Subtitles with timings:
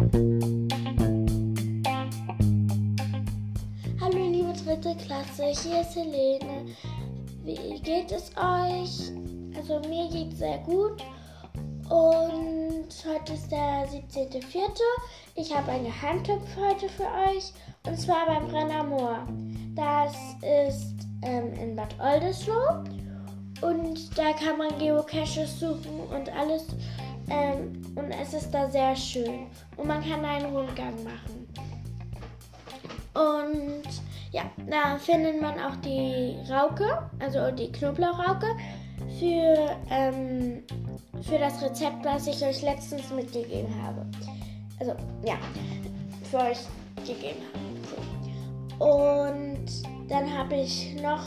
[0.00, 0.16] Hallo
[4.30, 6.74] liebe dritte Klasse, hier ist Helene.
[7.44, 9.12] Wie geht es euch?
[9.54, 11.04] Also mir geht es sehr gut.
[11.90, 14.70] Und heute ist der 17.04.
[15.34, 17.52] Ich habe einen Geheimtipp heute für euch.
[17.86, 19.28] Und zwar beim Brenner Moor.
[19.74, 20.14] Das
[20.64, 22.84] ist ähm, in Bad Oldesloe.
[23.60, 26.68] Und da kann man Geocaches suchen und alles.
[27.30, 29.46] Ähm, und es ist da sehr schön.
[29.76, 31.46] Und man kann einen Rundgang machen.
[33.14, 33.82] Und
[34.32, 38.46] ja, da findet man auch die Rauke, also die Knoblauchrauke,
[39.18, 40.62] für, ähm,
[41.22, 44.06] für das Rezept, was ich euch letztens mitgegeben habe.
[44.78, 44.94] Also
[45.24, 45.36] ja,
[46.30, 46.58] für euch
[46.96, 48.84] gegeben habe.
[48.84, 49.66] Und
[50.08, 51.22] dann habe ich noch,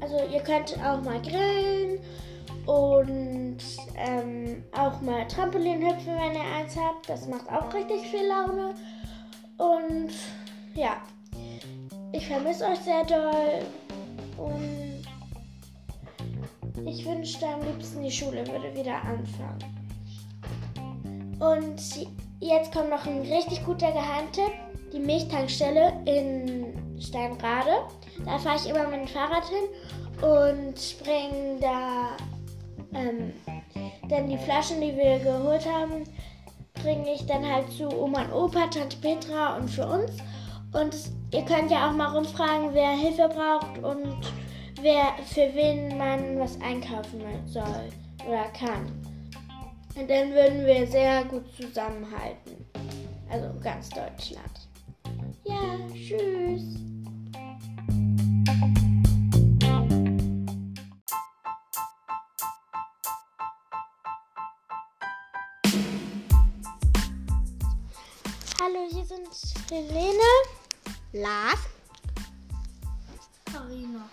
[0.00, 1.98] also ihr könnt auch mal grillen
[2.66, 3.58] und
[3.96, 7.08] ähm, auch mal Trampolin hüpfen, wenn ihr eins habt.
[7.08, 8.74] Das macht auch richtig viel Laune.
[9.58, 10.12] Und
[10.74, 10.96] ja,
[12.12, 13.62] ich vermisse euch sehr doll
[14.36, 15.04] und
[16.86, 19.76] ich wünschte am liebsten, die Schule würde wieder anfangen.
[21.38, 22.08] Und
[22.40, 24.52] jetzt kommt noch ein richtig guter Geheimtipp.
[24.92, 27.86] Die Milchtankstelle in Steinrade.
[28.24, 29.68] Da fahre ich immer mit dem Fahrrad hin
[30.22, 32.16] und springe da
[32.94, 33.32] ähm,
[34.08, 36.04] dann die Flaschen, die wir geholt haben,
[36.74, 40.12] bringe ich dann halt zu Oma und Opa, Tante Petra und für uns.
[40.72, 40.94] Und
[41.32, 44.20] ihr könnt ja auch mal rumfragen, wer Hilfe braucht und
[44.82, 47.88] wer für wen man was einkaufen soll
[48.26, 48.86] oder kann.
[49.98, 52.66] Und dann würden wir sehr gut zusammenhalten.
[53.30, 54.68] Also ganz Deutschland.
[55.44, 56.85] Ja, tschüss.
[68.66, 69.28] Hallo, hier sind
[69.70, 70.30] Helene,
[71.12, 71.60] Lars,
[73.44, 74.08] Carina.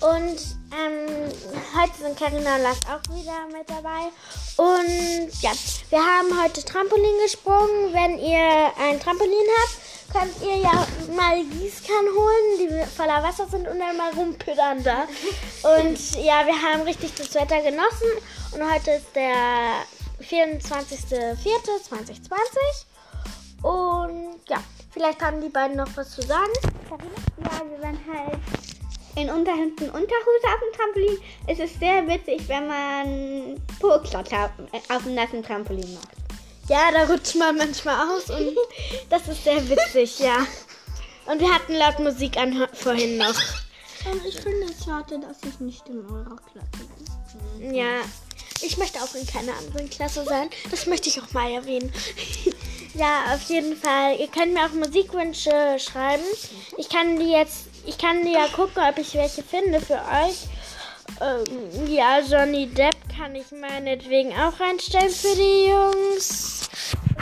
[0.00, 0.38] Und
[0.70, 1.32] ähm,
[1.74, 4.12] heute sind Karina und Lars auch wieder mit dabei.
[4.56, 5.50] Und ja,
[5.90, 7.92] wir haben heute Trampolin gesprungen.
[7.92, 9.76] Wenn ihr ein Trampolin habt,
[10.12, 10.86] könnt ihr ja
[11.16, 15.08] mal Gießkannen holen, die voller Wasser sind und dann mal rumpüttern da.
[15.80, 18.12] Und ja, wir haben richtig das Wetter genossen.
[18.52, 19.84] Und heute ist der
[20.20, 22.86] 24.04.2020.
[23.62, 26.52] Und ja, vielleicht haben die beiden noch was zu sagen.
[27.38, 28.38] Ja, wir waren halt
[29.16, 31.18] in Unterhemden Unterhose auf dem Trampolin.
[31.46, 34.50] Es ist sehr witzig, wenn man Po-Klotter
[34.88, 36.08] auf dem nassen Trampolin macht.
[36.68, 38.56] Ja, da rutscht man manchmal aus und
[39.08, 40.46] das ist sehr witzig, ja.
[41.26, 43.34] Und wir hatten laut Musik an vorhin noch.
[44.10, 46.86] Und ich finde es schade, dass ich nicht in eurer Klasse
[47.58, 47.74] bin.
[47.74, 48.00] Ja,
[48.62, 50.50] ich möchte auch in keiner anderen Klasse sein.
[50.70, 51.92] Das möchte ich auch mal erwähnen.
[52.96, 54.18] Ja, auf jeden Fall.
[54.18, 56.24] Ihr könnt mir auch Musikwünsche schreiben.
[56.76, 60.48] Ich kann die jetzt, ich kann die ja gucken, ob ich welche finde für euch.
[61.20, 66.68] Ähm, ja, Johnny Depp kann ich meinetwegen auch reinstellen für die Jungs.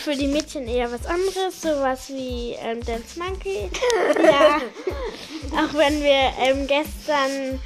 [0.00, 3.70] Für die Mädchen eher was anderes, sowas wie ähm, Dance Monkey.
[4.22, 4.60] ja,
[5.52, 7.60] auch wenn wir ähm, gestern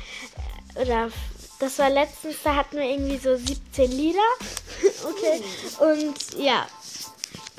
[0.74, 1.10] oder
[1.58, 4.18] das war letztens, da hatten wir irgendwie so 17 Lieder.
[5.08, 5.42] okay.
[5.80, 6.66] Und ja,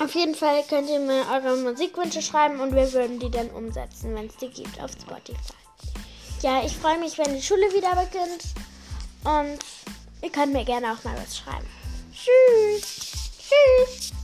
[0.04, 4.14] auf jeden Fall könnt ihr mir eure Musikwünsche schreiben und wir würden die dann umsetzen,
[4.14, 5.38] wenn es die gibt auf Spotify.
[6.42, 8.44] Ja, ich freue mich, wenn die Schule wieder beginnt.
[9.24, 9.58] Und
[10.20, 11.66] ihr könnt mir gerne auch mal was schreiben.
[12.12, 13.30] Tschüss.
[13.38, 14.23] Tschüss.